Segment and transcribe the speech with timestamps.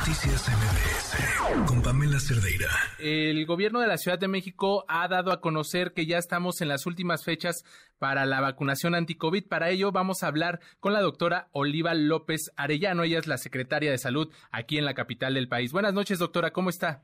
[0.00, 2.70] Noticias MBS con Pamela Cerdeira.
[2.98, 6.68] El gobierno de la Ciudad de México ha dado a conocer que ya estamos en
[6.68, 7.64] las últimas fechas
[7.98, 9.46] para la vacunación anti-COVID.
[9.46, 13.02] Para ello vamos a hablar con la doctora Oliva López Arellano.
[13.02, 15.70] Ella es la secretaria de Salud aquí en la capital del país.
[15.70, 16.50] Buenas noches, doctora.
[16.50, 17.02] ¿Cómo está?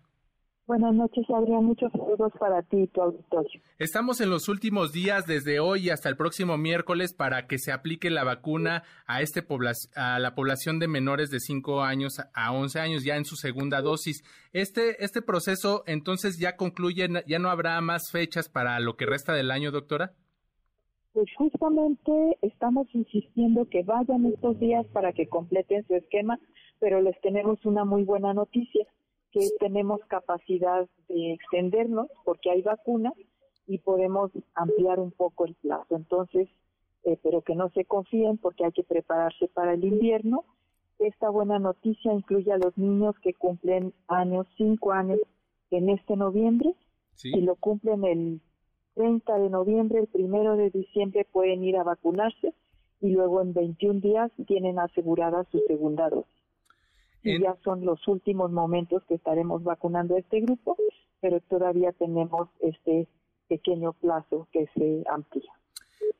[0.67, 1.65] Buenas noches, Adrián.
[1.65, 3.61] Muchos saludos para ti y tu auditorio.
[3.79, 8.11] Estamos en los últimos días, desde hoy hasta el próximo miércoles, para que se aplique
[8.11, 9.47] la vacuna a, este
[9.95, 13.81] a la población de menores de 5 años a 11 años, ya en su segunda
[13.81, 14.25] dosis.
[14.53, 19.35] Este, este proceso, entonces, ya concluye, ya no habrá más fechas para lo que resta
[19.35, 20.15] del año, doctora.
[21.13, 26.41] Pues justamente estamos insistiendo que vayan estos días para que completen su esquema,
[26.81, 28.85] pero les tenemos una muy buena noticia
[29.37, 33.13] que tenemos capacidad de extendernos porque hay vacunas
[33.67, 35.95] y podemos ampliar un poco el plazo.
[35.95, 36.49] Entonces,
[37.05, 40.47] eh, pero que no se confíen porque hay que prepararse para el invierno.
[40.99, 45.21] Esta buena noticia incluye a los niños que cumplen años, cinco años
[45.71, 46.75] en este noviembre.
[47.13, 48.41] Si lo cumplen el
[48.95, 52.55] 30 de noviembre, el primero de diciembre pueden ir a vacunarse
[53.03, 56.36] y luego en 21 días tienen asegurada su segunda dosis
[57.27, 60.77] y ya son los últimos momentos que estaremos vacunando a este grupo,
[61.21, 63.09] pero todavía tenemos este
[63.49, 65.53] pequeño plazo que se amplía.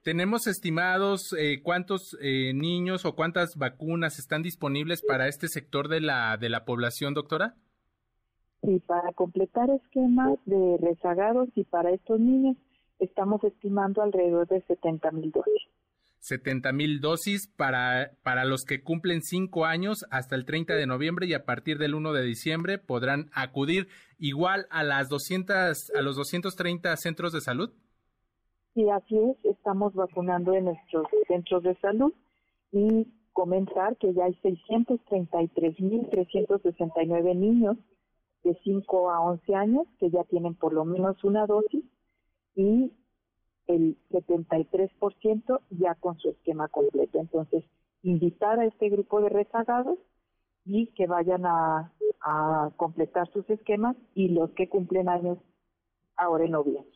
[0.03, 6.01] ¿Tenemos estimados eh, cuántos eh, niños o cuántas vacunas están disponibles para este sector de
[6.01, 7.55] la, de la población, doctora?
[8.63, 12.57] Sí, para completar esquemas de rezagados y para estos niños
[12.99, 15.63] estamos estimando alrededor de 70 mil dosis.
[16.27, 21.29] 70 mil dosis para, para los que cumplen cinco años hasta el 30 de noviembre
[21.29, 23.87] y a partir del 1 de diciembre podrán acudir
[24.19, 27.71] igual a las 200, a los 230 centros de salud.
[28.75, 32.13] Sí, así es, estamos vacunando en nuestros centros de salud
[32.73, 37.77] y comenzar que ya hay 633.369 niños
[38.43, 41.85] de 5 a 11 años que ya tienen por lo menos una dosis
[42.57, 42.91] y
[43.67, 47.19] el 73% ya con su esquema completo.
[47.19, 47.65] Entonces,
[48.03, 49.99] invitar a este grupo de rezagados
[50.65, 51.93] y que vayan a,
[52.77, 55.39] completar sus esquemas y los que cumplen años
[56.17, 56.91] ahora en noviembre.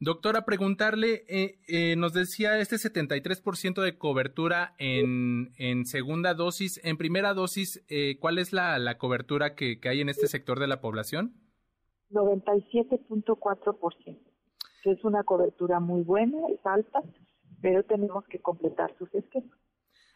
[0.00, 6.78] Doctora, preguntarle, eh, eh, nos decía este 73% de cobertura en, en, segunda dosis.
[6.84, 10.60] En primera dosis, eh, ¿cuál es la, la cobertura que, que hay en este sector
[10.60, 11.32] de la población?
[12.10, 14.18] 97.4%
[14.92, 17.02] es una cobertura muy buena, es alta,
[17.60, 19.58] pero tenemos que completar sus esquemas.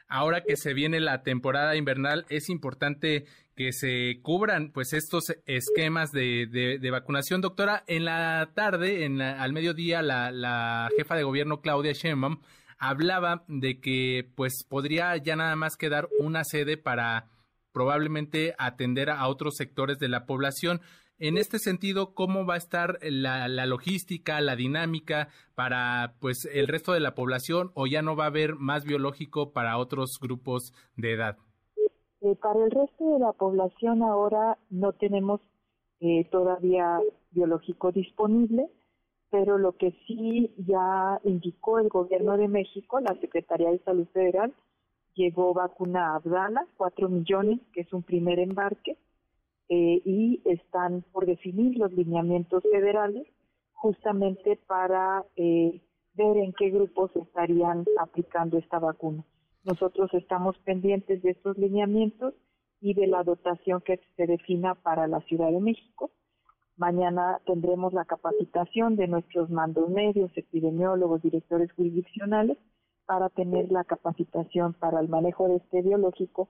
[0.08, 6.10] Ahora que se viene la temporada invernal, es importante que se cubran pues estos esquemas
[6.10, 7.40] de, de, vacunación.
[7.40, 12.40] Doctora, en la tarde, en al mediodía, la, la jefa de gobierno Claudia Sheinbaum
[12.80, 17.28] hablaba de que pues podría ya nada más quedar una sede para
[17.72, 20.80] probablemente atender a otros sectores de la población.
[21.22, 26.94] En este sentido, ¿cómo va a estar la, logística, la dinámica para pues el resto
[26.94, 31.12] de la población o ya no va a haber más biológico para otros grupos de
[31.12, 31.36] edad?
[32.22, 35.42] Eh, para el resto de la población ahora no tenemos
[36.00, 36.98] eh, todavía
[37.32, 38.70] biológico disponible,
[39.28, 44.54] pero lo que sí ya indicó el gobierno de México, la Secretaría de Salud Federal,
[45.14, 48.96] llegó vacuna a Abdala, cuatro millones, que es un primer embarque,
[49.72, 53.24] eh, y están por definir los lineamientos federales
[53.72, 55.80] justamente para eh,
[56.14, 59.24] ver en qué grupos estarían aplicando esta vacuna.
[59.62, 62.34] Nosotros estamos pendientes de estos lineamientos
[62.80, 66.10] y de la dotación que se defina para la Ciudad de México.
[66.76, 72.58] Mañana tendremos la capacitación de nuestros mandos medios, epidemiólogos, directores jurisdiccionales,
[73.06, 76.48] para tener la capacitación para el manejo de este biológico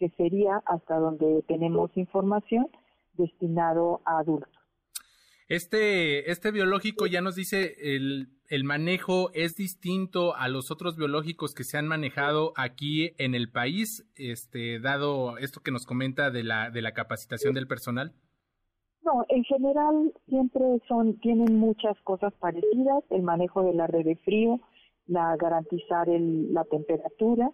[0.00, 2.66] que sería, hasta donde tenemos información,
[3.12, 4.50] destinado a adultos.
[5.46, 11.54] Este, este biológico ya nos dice el, el manejo es distinto a los otros biológicos
[11.54, 16.44] que se han manejado aquí en el país, este, dado esto que nos comenta de
[16.44, 18.12] la, de la capacitación del personal.
[19.02, 24.16] No, en general siempre son, tienen muchas cosas parecidas, el manejo de la red de
[24.16, 24.60] frío,
[25.06, 27.50] la garantizar el, la temperatura,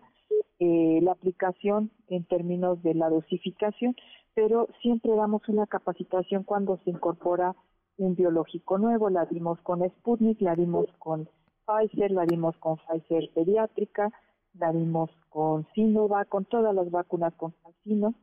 [0.58, 3.94] eh, la aplicación en términos de la dosificación,
[4.34, 7.54] pero siempre damos una capacitación cuando se incorpora
[7.98, 11.28] un biológico nuevo, la dimos con Sputnik, la dimos con
[11.66, 14.10] Pfizer, la dimos con Pfizer pediátrica,
[14.54, 18.14] la dimos con Sinovac, con todas las vacunas con Cancino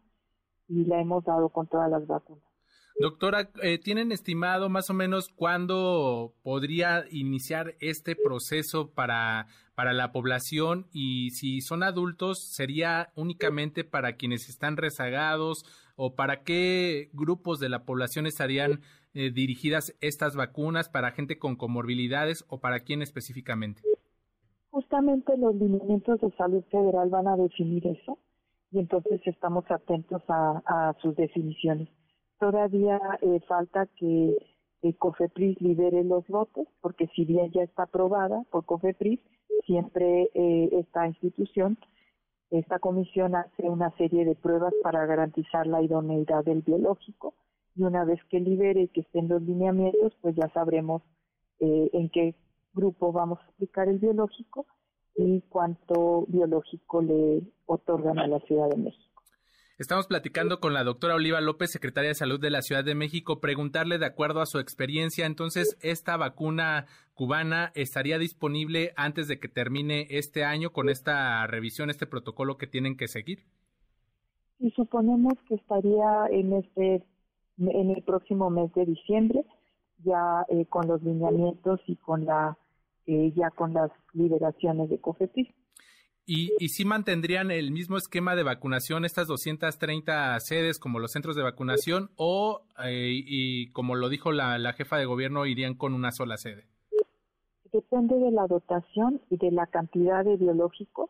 [0.68, 2.53] y la hemos dado con todas las vacunas.
[3.00, 10.12] Doctora, eh, ¿tienen estimado más o menos cuándo podría iniciar este proceso para, para la
[10.12, 10.88] población?
[10.94, 17.70] Y si son adultos, ¿sería únicamente para quienes están rezagados o para qué grupos de
[17.70, 18.82] la población estarían
[19.16, 23.82] eh, dirigidas estas vacunas, para gente con comorbilidades o para quién específicamente?
[24.72, 28.18] Justamente los lineamientos de salud federal van a definir eso
[28.72, 31.90] y entonces estamos atentos a, sus definiciones.
[32.44, 34.36] Todavía eh, falta que
[35.00, 39.22] COFEPRIS libere los lotes, porque si bien ya está aprobada por COFEPRIS,
[39.66, 41.78] siempre eh, esta institución,
[42.52, 47.34] esta comisión hace una serie de pruebas para garantizar la idoneidad del biológico
[47.78, 51.02] y una vez que libere y que estén los lineamientos, pues ya sabremos
[51.62, 52.36] eh, en qué
[52.74, 54.66] grupo vamos a aplicar el biológico
[55.16, 59.13] y cuánto biológico le otorgan a la Ciudad de México.
[59.80, 63.40] Estamos platicando con la doctora Oliva López, secretaria de Salud de la Ciudad de México,
[63.40, 66.86] preguntarle de acuerdo a su experiencia, entonces, ¿esta vacuna
[67.16, 72.68] cubana estaría disponible antes de que termine este año con esta revisión, este protocolo que
[72.68, 73.40] tienen que seguir?
[74.60, 77.04] Y suponemos que estaría en este
[77.58, 79.44] en el próximo mes de diciembre,
[80.04, 82.60] ya eh, con los lineamientos y con la
[83.08, 85.48] eh, ya con las liberaciones de COFEPRIS.
[86.26, 91.36] ¿Y, ¿Y si mantendrían el mismo esquema de vacunación, estas 230 sedes como los centros
[91.36, 95.94] de vacunación, o, eh, y como lo dijo la, la jefa de gobierno, irían con
[95.94, 96.66] una sola sede?
[97.74, 101.10] Depende de la dotación y de la cantidad de biológico,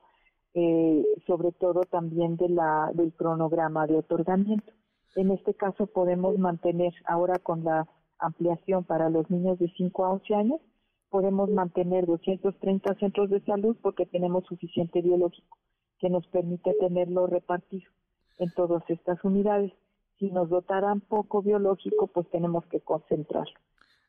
[0.55, 4.71] eh, sobre todo también de la, del cronograma de otorgamiento.
[5.15, 7.87] En este caso podemos mantener ahora con la
[8.17, 10.61] ampliación para los niños de 5 a 11 años,
[11.13, 15.59] podemos mantener 230 centros de salud porque tenemos suficiente biológico
[15.99, 17.85] que nos permite tenerlo repartido
[18.39, 19.71] en todas estas unidades.
[20.17, 23.53] Si nos dotaran poco biológico, pues tenemos que concentrarlo.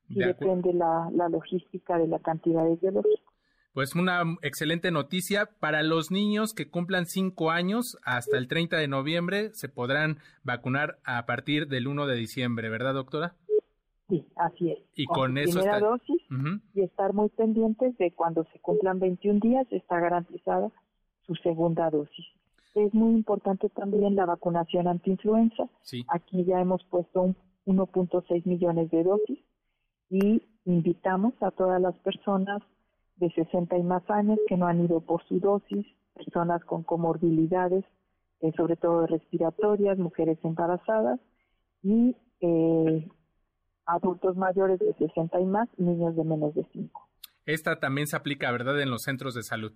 [0.09, 3.35] Y depende la, la logística de la cantidad de biológico.
[3.75, 8.89] Pues una excelente noticia para los niños que cumplan cinco años hasta el 30 de
[8.89, 13.35] noviembre se podrán vacunar a partir del 1 de diciembre, ¿verdad, doctora?
[14.09, 14.79] Sí, así es.
[14.97, 16.23] Y con, eso primera dosis
[16.75, 20.71] y estar muy pendientes de cuando se cumplan 21 días está garantizada
[21.27, 22.27] su segunda dosis.
[22.75, 25.69] Es muy importante también la vacunación antiinfluenza.
[25.83, 26.05] Sí.
[26.09, 27.35] Aquí ya hemos puesto
[27.67, 29.39] 1.6 millones de dosis
[30.11, 32.63] y invitamos a todas las personas
[33.17, 37.85] de 60 y más años que no han ido por su dosis, personas con comorbilidades,
[38.41, 41.21] eh, sobre todo respiratorias, mujeres embarazadas
[41.83, 43.09] y eh,
[43.87, 47.09] adultos mayores de 60 y más, niños de menos de 5.
[47.47, 49.73] Esta también se aplica, ¿verdad?, en los centros de salud.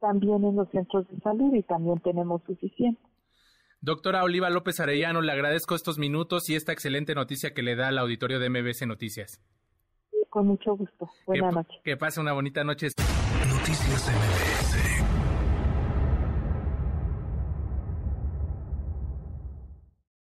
[0.00, 3.00] También en los centros de salud y también tenemos suficiente.
[3.82, 7.88] Doctora Oliva López Arellano, le agradezco estos minutos y esta excelente noticia que le da
[7.88, 9.40] al auditorio de MBC Noticias.
[10.28, 11.10] Con mucho gusto.
[11.26, 11.80] Buenas noches.
[11.82, 12.88] Que pase una bonita noche.
[13.48, 14.99] Noticias MBS.